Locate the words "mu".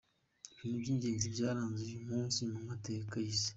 2.51-2.59